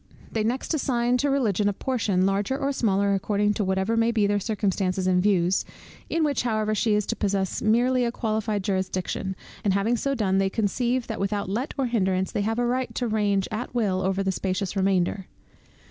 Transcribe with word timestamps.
They 0.31 0.43
next 0.43 0.73
assign 0.73 1.17
to 1.17 1.29
Religion 1.29 1.69
a 1.69 1.73
portion, 1.73 2.25
larger 2.25 2.57
or 2.57 2.71
smaller 2.71 3.13
according 3.13 3.53
to 3.53 3.63
whatever 3.63 3.95
may 3.95 4.09
be 4.11 4.25
their 4.25 4.39
circumstances 4.39 5.05
and 5.05 5.21
views, 5.21 5.63
in 6.09 6.23
which 6.23 6.41
however 6.41 6.73
she 6.73 6.95
is 6.95 7.05
to 7.05 7.15
possess 7.15 7.61
merely 7.61 8.03
a 8.03 8.11
qualified 8.11 8.63
jurisdiction, 8.63 9.35
and 9.63 9.75
having 9.75 9.95
so 9.95 10.15
done, 10.15 10.39
they 10.39 10.49
conceive 10.49 11.05
that 11.05 11.19
without 11.19 11.49
let 11.51 11.75
or 11.77 11.85
hindrance 11.85 12.31
they 12.31 12.41
have 12.41 12.57
a 12.57 12.65
right 12.65 12.95
to 12.95 13.07
range 13.07 13.47
at 13.51 13.75
will 13.75 14.01
over 14.01 14.23
the 14.23 14.31
spacious 14.31 14.75
remainder. 14.75 15.27